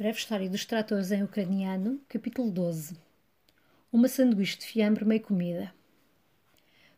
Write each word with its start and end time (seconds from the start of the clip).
Breve 0.00 0.16
História 0.16 0.48
dos 0.48 0.64
Tratores 0.64 1.12
em 1.12 1.22
Ucraniano, 1.22 2.00
capítulo 2.08 2.50
12. 2.50 2.96
Uma 3.92 4.08
sanduíche 4.08 4.58
de 4.58 4.64
fiambre 4.64 5.04
meio 5.04 5.20
comida. 5.20 5.74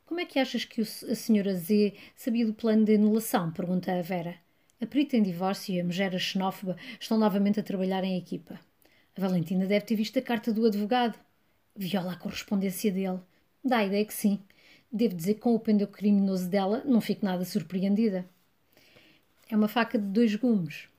Como 0.06 0.20
é 0.20 0.24
que 0.24 0.38
achas 0.38 0.64
que 0.64 0.82
a 0.82 1.14
senhora 1.16 1.52
Z 1.52 1.94
sabia 2.14 2.46
do 2.46 2.54
plano 2.54 2.84
de 2.84 2.94
anulação? 2.94 3.50
Pergunta 3.50 3.90
a 3.90 4.00
Vera. 4.02 4.36
A 4.80 4.86
perita 4.86 5.16
em 5.16 5.22
divórcio 5.24 5.74
e 5.74 5.80
a 5.80 5.84
megera 5.84 6.16
xenófoba 6.16 6.76
estão 7.00 7.18
novamente 7.18 7.58
a 7.58 7.62
trabalhar 7.64 8.04
em 8.04 8.16
equipa. 8.16 8.60
A 9.16 9.20
Valentina 9.20 9.66
deve 9.66 9.84
ter 9.84 9.96
visto 9.96 10.20
a 10.20 10.22
carta 10.22 10.52
do 10.52 10.64
advogado. 10.64 11.18
Viola 11.74 12.12
a 12.12 12.16
correspondência 12.16 12.92
dele. 12.92 13.18
Dá 13.64 13.78
a 13.78 13.84
ideia 13.84 14.04
que 14.04 14.14
sim. 14.14 14.38
Devo 14.92 15.16
dizer 15.16 15.34
que 15.34 15.40
com 15.40 15.56
o 15.56 15.58
pendeu 15.58 15.88
criminoso 15.88 16.48
dela 16.48 16.84
não 16.84 17.00
fico 17.00 17.24
nada 17.24 17.44
surpreendida. 17.44 18.24
É 19.50 19.56
uma 19.56 19.66
faca 19.66 19.98
de 19.98 20.06
dois 20.06 20.36
gumes. 20.36 20.91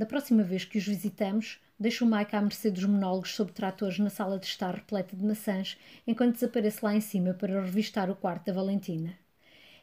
Da 0.00 0.06
próxima 0.06 0.42
vez 0.42 0.64
que 0.64 0.78
os 0.78 0.86
visitamos, 0.86 1.60
deixo 1.78 2.06
o 2.06 2.10
Mike 2.10 2.34
à 2.34 2.40
mercê 2.40 2.70
dos 2.70 2.86
monólogos 2.86 3.34
sobre 3.34 3.52
tratores 3.52 3.98
na 3.98 4.08
sala 4.08 4.38
de 4.38 4.46
estar 4.46 4.74
repleta 4.74 5.14
de 5.14 5.22
maçãs, 5.22 5.76
enquanto 6.06 6.36
desaparece 6.36 6.82
lá 6.82 6.94
em 6.94 7.02
cima 7.02 7.34
para 7.34 7.60
revistar 7.60 8.08
o 8.08 8.16
quarto 8.16 8.46
da 8.46 8.54
Valentina. 8.54 9.12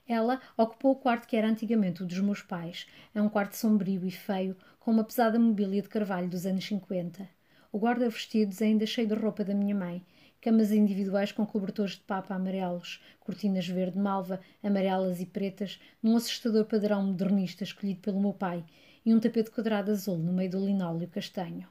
Ela 0.08 0.42
ocupou 0.58 0.94
o 0.94 0.96
quarto 0.96 1.28
que 1.28 1.38
era 1.38 1.48
antigamente 1.48 2.02
o 2.02 2.06
dos 2.08 2.20
meus 2.20 2.42
pais. 2.42 2.88
É 3.14 3.22
um 3.22 3.30
quarto 3.30 3.56
sombrio 3.56 4.08
e 4.08 4.10
feio, 4.10 4.58
com 4.80 4.90
uma 4.90 5.04
pesada 5.04 5.38
mobília 5.38 5.84
de 5.84 5.88
carvalho 5.88 6.28
dos 6.28 6.48
anos 6.48 6.66
50. 6.66 7.30
O 7.72 7.78
guarda-vestidos 7.78 8.60
é 8.60 8.66
ainda 8.66 8.88
cheio 8.88 9.08
de 9.08 9.14
roupa 9.14 9.44
da 9.44 9.54
minha 9.54 9.76
mãe, 9.76 10.04
camas 10.42 10.72
individuais 10.72 11.32
com 11.32 11.46
cobertores 11.46 11.92
de 11.92 12.02
papa 12.02 12.34
amarelos, 12.34 13.04
cortinas 13.20 13.68
verde 13.68 14.00
malva, 14.00 14.40
amarelas 14.64 15.22
e 15.22 15.28
pretas, 15.28 15.80
num 16.02 16.16
assustador 16.18 16.66
padrão 16.66 17.04
modernista 17.04 17.64
escolhido 17.64 18.00
pelo 18.00 18.20
meu 18.20 18.34
pai, 18.34 18.66
e 19.08 19.14
um 19.14 19.22
tapete 19.22 19.50
quadrado 19.50 19.90
azul 19.90 20.18
no 20.18 20.34
meio 20.34 20.52
do 20.52 20.60
linóleo 20.60 21.08
castanho. 21.08 21.66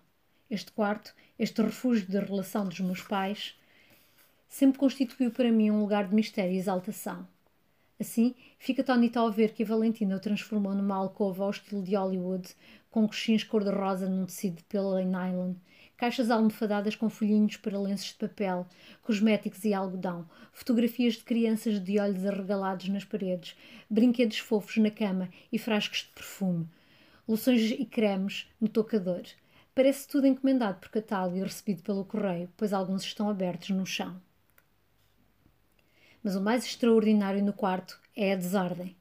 Este 0.48 0.72
quarto, 0.72 1.14
este 1.38 1.60
refúgio 1.60 2.10
da 2.10 2.20
relação 2.20 2.64
dos 2.66 2.80
meus 2.80 3.02
pais, 3.02 3.54
sempre 4.48 4.78
constituiu 4.78 5.30
para 5.30 5.52
mim 5.52 5.70
um 5.70 5.80
lugar 5.80 6.08
de 6.08 6.14
mistério 6.14 6.54
e 6.54 6.56
exaltação. 6.56 7.28
Assim, 8.00 8.34
fica 8.58 8.80
atónito 8.80 9.18
ao 9.18 9.30
ver 9.30 9.52
que 9.52 9.64
a 9.64 9.66
Valentina 9.66 10.16
o 10.16 10.18
transformou 10.18 10.74
numa 10.74 10.96
alcova 10.96 11.44
ao 11.44 11.50
estilo 11.50 11.82
de 11.82 11.94
Hollywood, 11.94 12.48
com 12.90 13.06
coxins 13.06 13.44
cor-de-rosa 13.44 14.08
num 14.08 14.24
tecido 14.24 14.56
de 14.56 14.64
pelo 14.64 14.98
em 14.98 15.04
nylon, 15.04 15.52
caixas 15.94 16.30
almofadadas 16.30 16.96
com 16.96 17.10
folhinhos 17.10 17.58
para 17.58 17.78
lenços 17.78 18.12
de 18.12 18.14
papel, 18.14 18.66
cosméticos 19.02 19.62
e 19.66 19.74
algodão, 19.74 20.26
fotografias 20.54 21.16
de 21.16 21.24
crianças 21.24 21.84
de 21.84 21.98
olhos 21.98 22.24
arregalados 22.24 22.88
nas 22.88 23.04
paredes, 23.04 23.54
brinquedos 23.90 24.38
fofos 24.38 24.78
na 24.78 24.90
cama 24.90 25.28
e 25.52 25.58
frascos 25.58 25.98
de 25.98 26.08
perfume, 26.14 26.66
loções 27.26 27.70
e 27.70 27.84
cremes 27.84 28.48
no 28.60 28.68
tocador. 28.68 29.22
Parece 29.74 30.08
tudo 30.08 30.26
encomendado 30.26 30.78
por 30.80 30.88
catálogo 30.88 31.36
e 31.36 31.42
recebido 31.42 31.82
pelo 31.82 32.04
correio, 32.04 32.50
pois 32.56 32.72
alguns 32.72 33.02
estão 33.02 33.28
abertos 33.28 33.70
no 33.70 33.84
chão. 33.84 34.20
Mas 36.22 36.34
o 36.34 36.40
mais 36.40 36.64
extraordinário 36.64 37.44
no 37.44 37.52
quarto 37.52 38.00
é 38.16 38.32
a 38.32 38.36
desordem. 38.36 38.96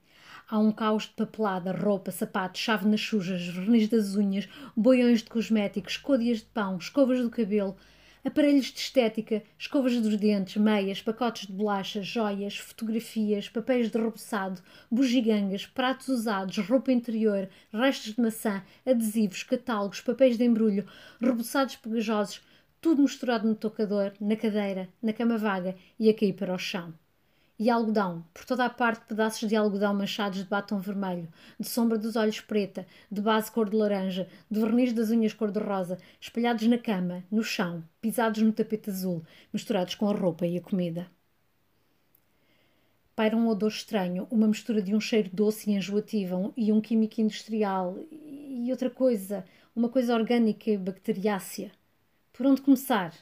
Há 0.47 0.59
um 0.59 0.71
caos 0.71 1.03
de 1.03 1.11
papelada, 1.11 1.71
roupa, 1.71 2.11
sapatos, 2.11 2.61
chávenas 2.61 3.01
sujas, 3.01 3.47
verniz 3.47 3.87
das 3.89 4.15
unhas, 4.15 4.47
boiões 4.75 5.23
de 5.23 5.29
cosméticos, 5.29 5.97
côdeas 5.97 6.39
de 6.39 6.45
pão, 6.45 6.77
escovas 6.77 7.19
do 7.19 7.31
cabelo, 7.31 7.75
aparelhos 8.25 8.65
de 8.65 8.79
estética, 8.79 9.43
escovas 9.57 10.01
dos 10.01 10.17
dentes, 10.17 10.57
meias, 10.57 10.99
pacotes 10.99 11.45
de 11.45 11.53
bolachas, 11.53 12.07
joias, 12.07 12.57
fotografias, 12.57 13.47
papéis 13.47 13.91
de 13.91 13.97
reboçado, 13.99 14.61
bugigangas, 14.89 15.67
pratos 15.67 16.07
usados, 16.07 16.57
roupa 16.57 16.91
interior, 16.91 17.47
restos 17.71 18.15
de 18.15 18.21
maçã, 18.21 18.63
adesivos, 18.83 19.43
catálogos, 19.43 20.01
papéis 20.01 20.37
de 20.37 20.43
embrulho, 20.43 20.87
reboçados 21.21 21.75
pegajosos, 21.75 22.41
tudo 22.81 23.03
misturado 23.03 23.47
no 23.47 23.55
tocador, 23.55 24.11
na 24.19 24.35
cadeira, 24.35 24.89
na 25.01 25.13
cama 25.13 25.37
vaga 25.37 25.75
e 25.99 26.09
a 26.09 26.13
cair 26.13 26.33
para 26.33 26.53
o 26.53 26.57
chão 26.57 26.93
e 27.57 27.69
algodão, 27.69 28.25
por 28.33 28.45
toda 28.45 28.65
a 28.65 28.69
parte 28.69 29.05
pedaços 29.05 29.47
de 29.47 29.55
algodão 29.55 29.93
manchados 29.93 30.39
de 30.39 30.45
batom 30.45 30.79
vermelho, 30.79 31.31
de 31.59 31.67
sombra 31.67 31.97
dos 31.97 32.15
olhos 32.15 32.41
preta, 32.41 32.85
de 33.09 33.21
base 33.21 33.51
cor 33.51 33.69
de 33.69 33.75
laranja, 33.75 34.27
de 34.51 34.59
verniz 34.59 34.91
das 34.91 35.09
unhas 35.09 35.33
cor 35.33 35.51
de 35.51 35.59
rosa, 35.59 35.97
espalhados 36.19 36.67
na 36.67 36.77
cama, 36.77 37.23
no 37.31 37.43
chão, 37.43 37.83
pisados 38.01 38.41
no 38.41 38.51
tapete 38.51 38.89
azul, 38.89 39.23
misturados 39.53 39.95
com 39.95 40.09
a 40.09 40.13
roupa 40.13 40.45
e 40.45 40.57
a 40.57 40.61
comida. 40.61 41.07
Paira 43.15 43.37
um 43.37 43.47
odor 43.47 43.69
estranho, 43.69 44.27
uma 44.29 44.47
mistura 44.47 44.81
de 44.81 44.93
um 44.93 44.99
cheiro 44.99 45.29
doce 45.31 45.71
e 45.71 45.73
enjoativo 45.73 46.53
e 46.57 46.73
um 46.73 46.81
químico 46.81 47.21
industrial 47.21 47.97
e 48.11 48.69
outra 48.69 48.89
coisa, 48.89 49.45
uma 49.73 49.87
coisa 49.87 50.13
orgânica 50.13 50.69
e 50.69 50.77
bacteriácea. 50.77 51.71
Por 52.33 52.45
onde 52.45 52.61
começar? 52.61 53.13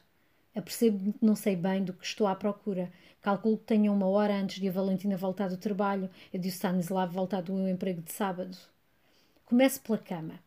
Apercebo 0.55 1.13
que 1.13 1.25
não 1.25 1.35
sei 1.35 1.55
bem 1.55 1.83
do 1.83 1.93
que 1.93 2.05
estou 2.05 2.27
à 2.27 2.35
procura. 2.35 2.91
Calculo 3.21 3.57
que 3.57 3.65
tenha 3.65 3.91
uma 3.91 4.07
hora 4.07 4.35
antes 4.35 4.59
de 4.59 4.67
a 4.67 4.71
Valentina 4.71 5.17
voltar 5.17 5.49
do 5.49 5.57
trabalho 5.57 6.09
e 6.31 6.37
de 6.37 6.47
o 6.47 6.51
Stanislav 6.51 7.11
voltar 7.11 7.41
do 7.41 7.67
emprego 7.67 8.01
de 8.01 8.11
sábado. 8.11 8.57
Começo 9.45 9.81
pela 9.81 9.97
cama. 9.97 10.39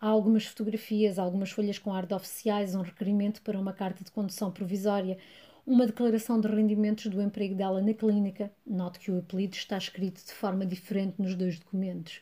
Há 0.00 0.06
algumas 0.06 0.46
fotografias, 0.46 1.18
algumas 1.18 1.50
folhas 1.50 1.78
com 1.78 1.92
ar 1.92 2.06
de 2.06 2.14
oficiais, 2.14 2.74
um 2.74 2.82
requerimento 2.82 3.42
para 3.42 3.58
uma 3.58 3.72
carta 3.72 4.04
de 4.04 4.12
condução 4.12 4.50
provisória, 4.50 5.18
uma 5.66 5.86
declaração 5.86 6.40
de 6.40 6.46
rendimentos 6.46 7.06
do 7.06 7.20
emprego 7.20 7.54
dela 7.54 7.82
na 7.82 7.92
clínica. 7.92 8.50
Note 8.64 9.00
que 9.00 9.10
o 9.10 9.18
apelido 9.18 9.56
está 9.56 9.76
escrito 9.76 10.24
de 10.24 10.32
forma 10.32 10.64
diferente 10.64 11.20
nos 11.20 11.34
dois 11.34 11.58
documentos. 11.58 12.20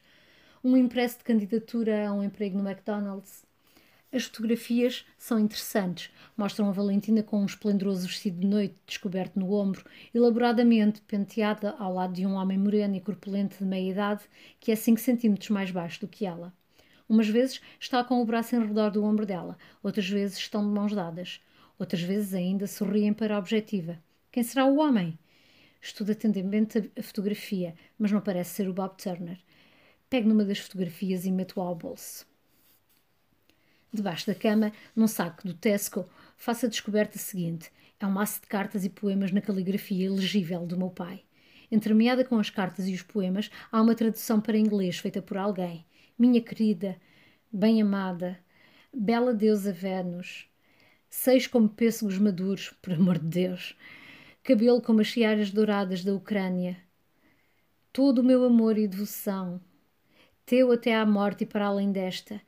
Um 0.64 0.76
impresso 0.76 1.18
de 1.18 1.24
candidatura 1.24 2.08
a 2.08 2.12
um 2.12 2.24
emprego 2.24 2.56
no 2.56 2.68
McDonald's. 2.68 3.44
As 4.16 4.24
fotografias 4.24 5.04
são 5.18 5.38
interessantes. 5.38 6.10
Mostram 6.38 6.70
a 6.70 6.72
Valentina 6.72 7.22
com 7.22 7.42
um 7.42 7.44
esplendoroso 7.44 8.06
vestido 8.06 8.40
de 8.40 8.46
noite 8.46 8.80
descoberto 8.86 9.38
no 9.38 9.52
ombro, 9.52 9.84
elaboradamente 10.14 11.02
penteada 11.02 11.72
ao 11.78 11.92
lado 11.92 12.14
de 12.14 12.24
um 12.24 12.32
homem 12.32 12.56
moreno 12.56 12.96
e 12.96 13.00
corpulento 13.02 13.58
de 13.58 13.64
meia 13.66 13.90
idade, 13.90 14.22
que 14.58 14.72
é 14.72 14.74
5 14.74 14.98
centímetros 14.98 15.50
mais 15.50 15.70
baixo 15.70 16.00
do 16.00 16.08
que 16.08 16.24
ela. 16.24 16.50
Umas 17.06 17.28
vezes 17.28 17.60
está 17.78 18.02
com 18.02 18.22
o 18.22 18.24
braço 18.24 18.56
em 18.56 18.66
redor 18.66 18.90
do 18.90 19.04
ombro 19.04 19.26
dela, 19.26 19.58
outras 19.82 20.08
vezes 20.08 20.38
estão 20.38 20.66
de 20.66 20.72
mãos 20.72 20.94
dadas, 20.94 21.42
outras 21.78 22.00
vezes 22.00 22.32
ainda 22.32 22.66
sorriem 22.66 23.12
para 23.12 23.36
a 23.36 23.38
objetiva. 23.38 24.02
Quem 24.32 24.42
será 24.42 24.64
o 24.64 24.78
homem? 24.78 25.18
Estudo 25.78 26.12
atentamente 26.12 26.90
a 26.98 27.02
fotografia, 27.02 27.74
mas 27.98 28.10
não 28.10 28.22
parece 28.22 28.54
ser 28.54 28.66
o 28.66 28.72
Bob 28.72 28.96
Turner. 28.96 29.38
Pego 30.08 30.26
numa 30.26 30.46
das 30.46 30.60
fotografias 30.60 31.26
e 31.26 31.30
meto-a 31.30 31.64
ao 31.64 31.74
bolso. 31.74 32.26
Debaixo 33.96 34.26
da 34.26 34.34
cama, 34.34 34.74
num 34.94 35.06
saco 35.06 35.46
do 35.46 35.54
Tesco, 35.54 36.06
faço 36.36 36.66
a 36.66 36.68
descoberta 36.68 37.18
seguinte: 37.18 37.72
é 37.98 38.06
um 38.06 38.10
maço 38.10 38.42
de 38.42 38.46
cartas 38.46 38.84
e 38.84 38.90
poemas 38.90 39.32
na 39.32 39.40
caligrafia 39.40 40.04
elegível 40.04 40.66
do 40.66 40.76
meu 40.76 40.90
pai. 40.90 41.22
Entremeada 41.72 42.22
com 42.22 42.38
as 42.38 42.50
cartas 42.50 42.86
e 42.86 42.92
os 42.92 43.00
poemas, 43.00 43.50
há 43.72 43.80
uma 43.80 43.94
tradução 43.94 44.38
para 44.38 44.58
inglês 44.58 44.98
feita 44.98 45.22
por 45.22 45.38
alguém. 45.38 45.86
Minha 46.18 46.42
querida, 46.42 47.00
bem 47.50 47.80
amada, 47.80 48.38
bela 48.94 49.32
deusa 49.32 49.72
Vênus, 49.72 50.46
seis 51.08 51.46
como 51.46 51.66
pêssegos 51.66 52.18
maduros, 52.18 52.74
por 52.82 52.92
amor 52.92 53.18
de 53.18 53.28
Deus, 53.28 53.74
cabelo 54.42 54.82
como 54.82 55.00
as 55.00 55.06
chiaras 55.06 55.50
douradas 55.50 56.04
da 56.04 56.12
Ucrânia, 56.12 56.76
todo 57.94 58.18
o 58.18 58.24
meu 58.24 58.44
amor 58.44 58.76
e 58.76 58.86
devoção, 58.86 59.58
teu 60.44 60.70
até 60.70 60.94
à 60.94 61.06
morte 61.06 61.44
e 61.44 61.46
para 61.46 61.64
além 61.64 61.90
desta, 61.90 62.38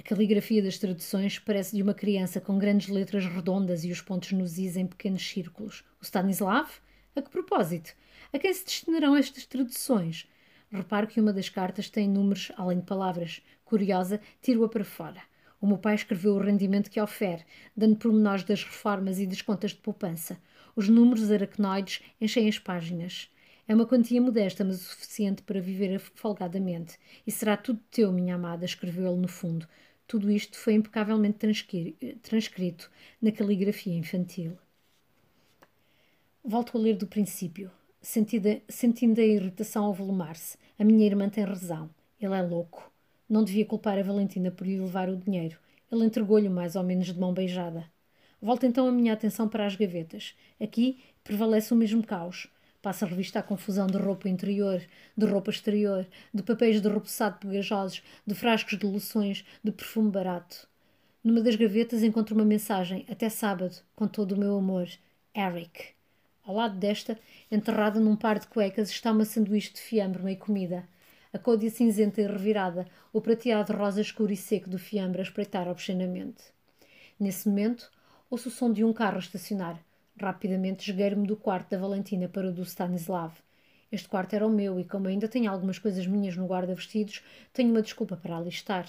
a 0.00 0.02
caligrafia 0.02 0.62
das 0.62 0.78
traduções 0.78 1.38
parece 1.38 1.76
de 1.76 1.82
uma 1.82 1.92
criança 1.92 2.40
com 2.40 2.58
grandes 2.58 2.88
letras 2.88 3.26
redondas 3.26 3.84
e 3.84 3.92
os 3.92 4.00
pontos 4.00 4.32
nos 4.32 4.56
is 4.56 4.74
em 4.74 4.86
pequenos 4.86 5.22
círculos. 5.28 5.84
O 6.00 6.04
Stanislav? 6.04 6.70
A 7.14 7.20
que 7.20 7.28
propósito? 7.28 7.94
A 8.32 8.38
quem 8.38 8.50
se 8.54 8.64
destinarão 8.64 9.14
estas 9.14 9.44
traduções? 9.44 10.26
Reparo 10.72 11.06
que 11.06 11.20
uma 11.20 11.34
das 11.34 11.50
cartas 11.50 11.90
tem 11.90 12.08
números 12.08 12.50
além 12.56 12.78
de 12.78 12.86
palavras. 12.86 13.42
Curiosa, 13.62 14.22
tiro-a 14.40 14.70
para 14.70 14.86
fora. 14.86 15.20
O 15.60 15.66
meu 15.66 15.76
pai 15.76 15.96
escreveu 15.96 16.32
o 16.32 16.42
rendimento 16.42 16.90
que 16.90 16.98
ofere, 16.98 17.44
dando 17.76 17.96
pormenores 17.96 18.42
das 18.42 18.64
reformas 18.64 19.20
e 19.20 19.26
das 19.26 19.42
contas 19.42 19.72
de 19.72 19.80
poupança. 19.80 20.40
Os 20.74 20.88
números 20.88 21.30
aracnoides 21.30 22.00
enchem 22.18 22.48
as 22.48 22.58
páginas. 22.58 23.30
É 23.68 23.74
uma 23.74 23.86
quantia 23.86 24.20
modesta, 24.20 24.64
mas 24.64 24.80
o 24.80 24.84
suficiente 24.84 25.42
para 25.42 25.60
viver 25.60 26.00
folgadamente. 26.00 26.98
E 27.26 27.30
será 27.30 27.54
tudo 27.54 27.80
teu, 27.90 28.10
minha 28.10 28.36
amada, 28.36 28.64
escreveu 28.64 29.06
ele 29.06 29.20
no 29.20 29.28
fundo. 29.28 29.68
Tudo 30.10 30.28
isto 30.28 30.58
foi 30.58 30.74
impecavelmente 30.74 31.38
transcrito 32.20 32.90
na 33.22 33.30
caligrafia 33.30 33.96
infantil. 33.96 34.58
Volto 36.44 36.76
a 36.76 36.80
ler 36.80 36.96
do 36.96 37.06
princípio, 37.06 37.70
sentida, 38.02 38.60
sentindo 38.68 39.20
a 39.20 39.24
irritação 39.24 39.84
ao 39.84 39.94
volumar-se. 39.94 40.58
A 40.76 40.82
minha 40.82 41.06
irmã 41.06 41.28
tem 41.28 41.44
razão. 41.44 41.88
Ele 42.20 42.34
é 42.34 42.42
louco. 42.42 42.90
Não 43.28 43.44
devia 43.44 43.64
culpar 43.64 44.00
a 44.00 44.02
Valentina 44.02 44.50
por 44.50 44.66
lhe 44.66 44.80
levar 44.80 45.08
o 45.08 45.16
dinheiro. 45.16 45.56
Ele 45.92 46.04
entregou-lhe 46.04 46.48
mais 46.48 46.74
ou 46.74 46.82
menos 46.82 47.06
de 47.06 47.16
mão 47.16 47.32
beijada. 47.32 47.88
Volto 48.42 48.66
então 48.66 48.88
a 48.88 48.92
minha 48.92 49.12
atenção 49.12 49.48
para 49.48 49.64
as 49.64 49.76
gavetas. 49.76 50.34
Aqui 50.60 50.98
prevalece 51.22 51.72
o 51.72 51.76
mesmo 51.76 52.04
caos. 52.04 52.48
Passa 52.82 53.04
revista 53.04 53.40
à 53.40 53.42
confusão 53.42 53.86
de 53.86 53.98
roupa 53.98 54.28
interior, 54.28 54.80
de 55.14 55.26
roupa 55.26 55.50
exterior, 55.50 56.06
de 56.32 56.42
papéis 56.42 56.80
de 56.80 56.88
repousado 56.88 57.38
pegajosos, 57.38 58.02
de 58.26 58.34
frascos 58.34 58.78
de 58.78 58.86
loções, 58.86 59.44
de 59.62 59.70
perfume 59.70 60.10
barato. 60.10 60.66
Numa 61.22 61.42
das 61.42 61.56
gavetas 61.56 62.02
encontro 62.02 62.34
uma 62.34 62.44
mensagem, 62.44 63.04
até 63.10 63.28
sábado, 63.28 63.76
com 63.94 64.08
todo 64.08 64.32
o 64.32 64.38
meu 64.38 64.56
amor. 64.56 64.88
Eric. 65.36 65.88
Ao 66.42 66.54
lado 66.54 66.78
desta, 66.78 67.18
enterrada 67.52 68.00
num 68.00 68.16
par 68.16 68.38
de 68.38 68.46
cuecas, 68.46 68.88
está 68.88 69.12
uma 69.12 69.26
sanduíche 69.26 69.74
de 69.74 69.80
fiambre 69.80 70.22
meio 70.22 70.38
comida. 70.38 70.88
A 71.34 71.38
côdea 71.38 71.70
cinzenta 71.70 72.22
e 72.22 72.26
revirada, 72.26 72.86
o 73.12 73.20
prateado 73.20 73.74
rosa 73.74 74.00
escuro 74.00 74.32
e 74.32 74.36
seco 74.36 74.70
do 74.70 74.78
fiambre 74.78 75.20
a 75.20 75.22
espreitar 75.22 75.68
obscenamente. 75.68 76.42
Nesse 77.20 77.46
momento, 77.46 77.90
ouço 78.30 78.48
o 78.48 78.52
som 78.52 78.72
de 78.72 78.82
um 78.82 78.92
carro 78.94 79.16
a 79.16 79.20
estacionar. 79.20 79.78
Rapidamente 80.20 80.90
esgueiro-me 80.90 81.26
do 81.26 81.34
quarto 81.34 81.70
da 81.70 81.78
Valentina 81.78 82.28
para 82.28 82.46
o 82.46 82.52
do 82.52 82.62
Stanislav. 82.62 83.32
Este 83.90 84.06
quarto 84.06 84.34
era 84.34 84.46
o 84.46 84.50
meu 84.50 84.78
e, 84.78 84.84
como 84.84 85.08
ainda 85.08 85.26
tenho 85.26 85.50
algumas 85.50 85.78
coisas 85.78 86.06
minhas 86.06 86.36
no 86.36 86.46
guarda-vestidos, 86.46 87.24
tenho 87.54 87.70
uma 87.70 87.80
desculpa 87.80 88.18
para 88.18 88.36
alistar. 88.36 88.86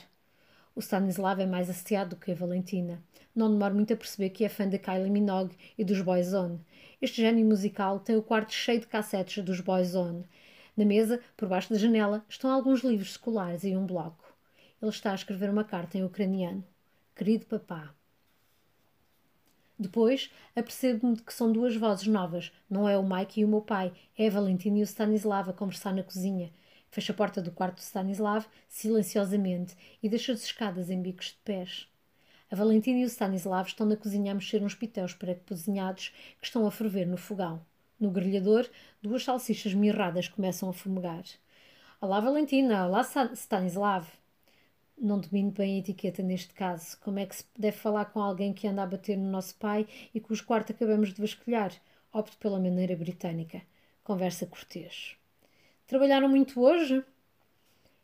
O 0.76 0.82
Stanislav 0.82 1.42
é 1.42 1.46
mais 1.46 1.70
assediado 1.70 2.10
do 2.10 2.16
que 2.18 2.34
a 2.34 2.36
Valentina. 2.36 3.02
Não 3.34 3.50
demoro 3.50 3.74
muito 3.74 3.94
a 3.94 3.96
perceber 3.96 4.32
que 4.32 4.44
é 4.44 4.50
fã 4.50 4.68
da 4.68 4.78
Kylie 4.78 5.10
Minogue 5.10 5.56
e 5.78 5.86
dos 5.86 6.02
Boyzone. 6.02 6.60
Este 7.02 7.22
gênio 7.22 7.46
musical 7.46 8.02
tem 8.02 8.18
o 8.18 8.22
quarto 8.22 8.52
cheio 8.54 8.82
de 8.82 8.88
cassetes 8.88 9.42
dos 9.42 9.62
Boyzone. 9.62 10.26
Na 10.76 10.84
mesa, 10.84 11.22
por 11.38 11.48
baixo 11.48 11.72
da 11.72 11.80
janela, 11.80 12.26
estão 12.28 12.52
alguns 12.52 12.82
livros 12.82 13.12
escolares 13.12 13.64
e 13.64 13.74
um 13.74 13.86
bloco. 13.86 14.36
Ele 14.82 14.92
está 14.92 15.14
a 15.14 15.16
escrever 15.16 15.50
uma 15.50 15.64
carta 15.64 15.98
em 15.98 16.04
ucraniano. 16.04 16.62
Querido 17.16 17.46
papá, 17.46 17.96
depois, 19.82 20.32
apercebo-me 20.56 21.16
de 21.16 21.24
que 21.24 21.34
são 21.34 21.52
duas 21.52 21.76
vozes 21.76 22.08
novas. 22.08 22.52
Não 22.70 22.88
é 22.88 22.98
o 22.98 23.04
Mike 23.04 23.42
e 23.42 23.46
o 23.46 23.48
meu 23.48 23.62
pai, 23.62 23.92
é 24.18 24.28
a 24.28 24.32
Valentina 24.32 24.78
e 24.78 24.82
o 24.82 24.86
Stanislav 24.86 25.50
a 25.50 25.54
conversar 25.54 25.94
na 25.94 26.04
cozinha. 26.04 26.52
Fecho 26.90 27.12
a 27.12 27.16
porta 27.16 27.42
do 27.42 27.52
quarto 27.52 27.76
do 27.76 27.82
Stanislav, 27.82 28.46
silenciosamente, 28.68 29.76
e 30.04 30.10
deixo 30.10 30.32
as 30.32 30.44
escadas 30.44 30.90
em 30.90 31.02
bicos 31.02 31.28
de 31.28 31.38
pés. 31.44 31.88
A 32.52 32.56
Valentina 32.56 33.00
e 33.00 33.06
o 33.06 33.10
Stanislav 33.10 33.68
estão 33.68 33.86
na 33.86 33.96
cozinha 33.96 34.34
a 34.34 34.36
mexer 34.36 34.62
uns 34.62 34.76
pitéus 34.76 35.14
pré-cozinhados 35.14 36.14
que 36.40 36.46
estão 36.46 36.68
a 36.68 36.72
ferver 36.72 37.08
no 37.08 37.18
fogão. 37.18 37.66
No 37.98 38.12
grelhador, 38.12 38.70
duas 39.02 39.24
salsichas 39.24 39.74
mirradas 39.74 40.28
começam 40.28 40.70
a 40.70 40.74
fumegar. 40.74 41.24
Olá, 42.02 42.20
Valentina! 42.20 42.88
Olá, 42.88 43.04
Stanislav! 43.34 44.21
Não 45.02 45.20
domino 45.20 45.52
bem 45.52 45.76
a 45.76 45.80
etiqueta 45.80 46.22
neste 46.22 46.54
caso. 46.54 46.96
Como 47.02 47.18
é 47.18 47.26
que 47.26 47.36
se 47.36 47.44
deve 47.58 47.76
falar 47.76 48.06
com 48.06 48.22
alguém 48.22 48.54
que 48.54 48.68
anda 48.68 48.84
a 48.84 48.86
bater 48.86 49.18
no 49.18 49.30
nosso 49.30 49.56
pai 49.56 49.88
e 50.14 50.20
cujo 50.20 50.46
quarto 50.46 50.72
acabamos 50.72 51.12
de 51.12 51.20
vasculhar? 51.20 51.74
Opto 52.14 52.38
pela 52.38 52.60
maneira 52.60 52.96
britânica. 52.96 53.64
Conversa 54.04 54.46
cortês. 54.46 55.16
Trabalharam 55.88 56.30
muito 56.30 56.62
hoje? 56.62 57.04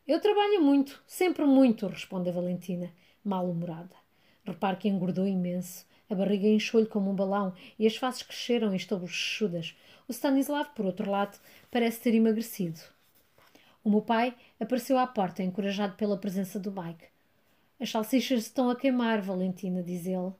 Eu 0.08 0.20
trabalho 0.20 0.62
muito, 0.62 1.04
sempre 1.06 1.46
muito, 1.46 1.86
responde 1.86 2.30
a 2.30 2.34
Valentina, 2.34 2.92
mal-humorada. 3.24 3.96
Repare 4.44 4.78
que 4.78 4.88
engordou 4.88 5.28
imenso. 5.28 5.86
A 6.10 6.16
barriga 6.16 6.48
encheu-lhe 6.48 6.88
como 6.88 7.12
um 7.12 7.16
balão 7.16 7.54
e 7.78 7.86
as 7.86 7.98
faces 7.98 8.24
cresceram 8.24 8.74
e 8.74 8.78
estão 8.78 8.98
bochechudas. 8.98 9.78
O 10.08 10.12
Stanislav, 10.12 10.70
por 10.74 10.86
outro 10.86 11.12
lado, 11.12 11.38
parece 11.70 12.00
ter 12.00 12.16
emagrecido. 12.16 12.80
O 13.88 13.90
meu 13.90 14.02
pai 14.02 14.36
apareceu 14.60 14.98
à 14.98 15.08
porta, 15.08 15.42
encorajado 15.42 15.96
pela 15.96 16.18
presença 16.18 16.60
do 16.60 16.70
Mike. 16.70 17.06
As 17.80 17.90
salsichas 17.90 18.42
estão 18.42 18.70
a 18.70 18.76
queimar, 18.76 19.22
Valentina, 19.22 19.82
diz 19.82 20.06
ele. 20.06 20.34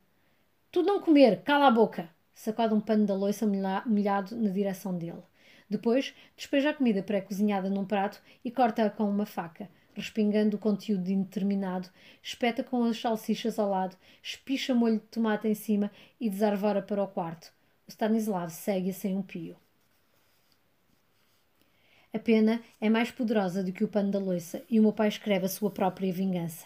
Tu 0.70 0.84
não 0.84 1.00
comer, 1.00 1.44
cala 1.44 1.68
a 1.68 1.72
boca! 1.72 2.10
Sacode 2.36 2.74
um 2.74 2.82
pano 2.82 3.06
da 3.06 3.16
loiça 3.16 3.48
molhado 3.48 4.36
na 4.36 4.50
direção 4.50 4.98
dele. 4.98 5.24
Depois, 5.70 6.14
despeja 6.36 6.72
a 6.72 6.74
comida 6.74 7.02
pré-cozinhada 7.02 7.70
num 7.70 7.86
prato 7.86 8.22
e 8.44 8.52
corta-a 8.52 8.90
com 8.90 9.10
uma 9.10 9.26
faca, 9.26 9.70
respingando 9.94 10.58
o 10.58 10.60
conteúdo 10.60 11.10
indeterminado, 11.10 11.88
espeta 12.22 12.66
com 12.66 12.84
as 12.84 13.00
salsichas 13.00 13.58
ao 13.58 13.70
lado, 13.70 13.96
espicha 14.22 14.76
molho 14.76 15.00
de 15.00 15.06
tomate 15.06 15.48
em 15.48 15.56
cima 15.56 15.90
e 16.20 16.30
desarvora 16.30 16.82
para 16.82 17.02
o 17.02 17.08
quarto. 17.08 17.54
O 17.88 17.92
Stanislav 17.92 18.50
segue 18.50 18.92
sem 18.92 19.16
um 19.16 19.22
pio. 19.22 19.56
A 22.14 22.20
pena 22.20 22.62
é 22.80 22.90
mais 22.90 23.12
poderosa 23.12 23.62
do 23.62 23.74
que 23.74 23.84
o 23.84 23.88
pano 23.88 24.10
da 24.10 24.18
loiça 24.18 24.64
e 24.70 24.80
o 24.80 24.82
meu 24.82 24.94
pai 24.94 25.10
escreve 25.10 25.46
a 25.46 25.50
sua 25.50 25.70
própria 25.70 26.12
vingança. 26.12 26.66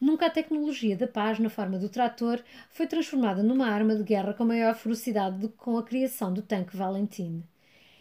Nunca 0.00 0.26
a 0.26 0.30
tecnologia 0.30 0.96
da 0.96 1.06
paz, 1.06 1.38
na 1.38 1.48
forma 1.48 1.78
do 1.78 1.88
trator, 1.88 2.42
foi 2.68 2.86
transformada 2.86 3.44
numa 3.44 3.68
arma 3.68 3.94
de 3.94 4.02
guerra 4.02 4.34
com 4.34 4.44
maior 4.44 4.74
ferocidade 4.74 5.38
do 5.38 5.48
que 5.48 5.56
com 5.56 5.78
a 5.78 5.84
criação 5.84 6.34
do 6.34 6.42
tanque 6.42 6.76
Valentine. 6.76 7.44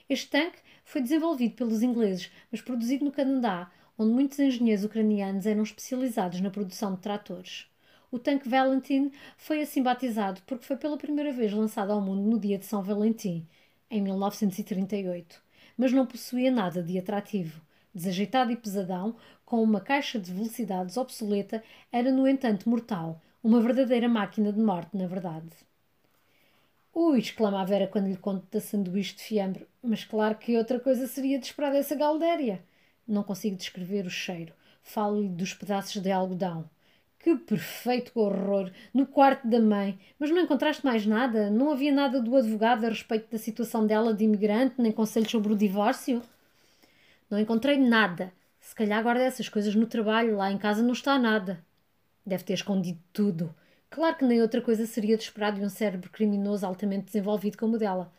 Este 0.09 0.27
tanque 0.27 0.57
foi 0.83 1.01
desenvolvido 1.01 1.53
pelos 1.53 1.83
ingleses, 1.83 2.31
mas 2.51 2.61
produzido 2.61 3.05
no 3.05 3.11
Canadá, 3.11 3.71
onde 3.97 4.11
muitos 4.11 4.39
engenheiros 4.39 4.83
ucranianos 4.83 5.45
eram 5.45 5.61
especializados 5.61 6.41
na 6.41 6.49
produção 6.49 6.95
de 6.95 6.99
tratores. 6.99 7.67
O 8.11 8.17
tanque 8.17 8.49
Valentine 8.49 9.11
foi 9.37 9.61
assim 9.61 9.83
batizado 9.83 10.41
porque 10.47 10.65
foi 10.65 10.77
pela 10.77 10.97
primeira 10.97 11.31
vez 11.31 11.53
lançado 11.53 11.91
ao 11.91 12.01
mundo 12.01 12.23
no 12.23 12.39
dia 12.39 12.57
de 12.57 12.65
São 12.65 12.81
Valentim, 12.81 13.47
em 13.89 14.01
1938 14.01 15.44
mas 15.77 15.91
não 15.91 16.05
possuía 16.05 16.51
nada 16.51 16.81
de 16.81 16.97
atrativo. 16.97 17.61
Desajeitado 17.93 18.51
e 18.51 18.57
pesadão, 18.57 19.15
com 19.45 19.61
uma 19.61 19.79
caixa 19.79 20.19
de 20.19 20.31
velocidades 20.31 20.97
obsoleta, 20.97 21.63
era, 21.91 22.11
no 22.11 22.27
entanto, 22.27 22.69
mortal, 22.69 23.21
uma 23.43 23.61
verdadeira 23.61 24.09
máquina 24.09 24.51
de 24.51 24.59
morte, 24.59 24.97
na 24.97 25.07
verdade. 25.07 25.49
Ui, 26.93 27.19
exclama 27.19 27.61
a 27.61 27.65
Vera 27.65 27.87
quando 27.87 28.07
lhe 28.07 28.17
conto 28.17 28.47
da 28.49 28.61
sanduíche 28.61 29.15
de 29.15 29.21
fiambre, 29.21 29.67
mas 29.83 30.03
claro 30.03 30.35
que 30.37 30.57
outra 30.57 30.79
coisa 30.79 31.07
seria 31.07 31.37
de 31.37 31.45
esperar 31.45 31.71
dessa 31.71 31.93
galdéria. 31.93 32.63
Não 33.07 33.21
consigo 33.21 33.55
descrever 33.55 34.05
o 34.05 34.09
cheiro. 34.09 34.53
Falo-lhe 34.81 35.27
dos 35.27 35.53
pedaços 35.53 36.01
de 36.01 36.11
algodão. 36.11 36.69
Que 37.25 37.35
perfeito 37.35 38.11
horror! 38.19 38.71
No 38.93 39.07
quarto 39.07 39.47
da 39.47 39.59
mãe. 39.59 39.97
Mas 40.19 40.29
não 40.29 40.43
encontraste 40.43 40.85
mais 40.85 41.07
nada? 41.07 41.49
Não 41.49 41.71
havia 41.71 41.91
nada 41.91 42.21
do 42.21 42.35
advogado 42.35 42.85
a 42.85 42.89
respeito 42.89 43.31
da 43.31 43.39
situação 43.39 43.87
dela 43.87 44.13
de 44.13 44.25
imigrante, 44.25 44.75
nem 44.77 44.91
conselhos 44.91 45.31
sobre 45.31 45.51
o 45.51 45.57
divórcio? 45.57 46.21
Não 47.27 47.39
encontrei 47.39 47.79
nada. 47.79 48.31
Se 48.61 48.75
calhar 48.75 49.01
guarda 49.01 49.23
essas 49.23 49.49
coisas 49.49 49.73
no 49.73 49.87
trabalho, 49.87 50.37
lá 50.37 50.51
em 50.51 50.57
casa 50.59 50.83
não 50.83 50.93
está 50.93 51.17
nada. 51.17 51.65
Deve 52.23 52.43
ter 52.43 52.53
escondido 52.53 52.99
tudo. 53.11 53.55
Claro 53.89 54.17
que 54.17 54.25
nem 54.25 54.39
outra 54.39 54.61
coisa 54.61 54.85
seria 54.85 55.17
de 55.17 55.23
esperar 55.23 55.51
de 55.51 55.63
um 55.63 55.69
cérebro 55.69 56.11
criminoso 56.11 56.63
altamente 56.63 57.05
desenvolvido 57.05 57.57
como 57.57 57.75
o 57.75 57.79
dela. 57.79 58.13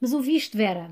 Mas 0.00 0.12
ouviste, 0.12 0.56
Vera? 0.56 0.90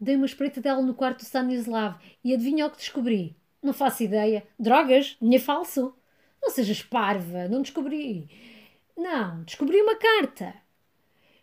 Dei 0.00 0.14
uma 0.14 0.26
espreita 0.26 0.60
dela 0.60 0.80
no 0.80 0.94
quarto 0.94 1.18
do 1.18 1.24
Stanislav 1.24 1.96
e 2.22 2.32
adivinha 2.32 2.66
o 2.66 2.70
que 2.70 2.76
descobri? 2.76 3.34
Não 3.60 3.72
faço 3.72 4.04
ideia. 4.04 4.46
Drogas? 4.56 5.16
Dinheiro 5.20 5.44
falso? 5.44 5.92
Não 6.42 6.50
sejas 6.50 6.82
parva, 6.82 7.48
não 7.48 7.62
descobri. 7.62 8.28
Não, 8.96 9.42
descobri 9.44 9.80
uma 9.80 9.96
carta. 9.96 10.54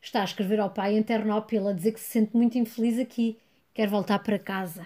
Está 0.01 0.21
a 0.21 0.25
escrever 0.25 0.59
ao 0.59 0.69
pai 0.69 0.95
em 0.95 1.03
Ternópila 1.03 1.71
a 1.71 1.73
dizer 1.73 1.93
que 1.93 1.99
se 1.99 2.11
sente 2.11 2.35
muito 2.35 2.57
infeliz 2.57 2.99
aqui. 2.99 3.39
Quer 3.73 3.87
voltar 3.87 4.19
para 4.19 4.37
casa. 4.37 4.85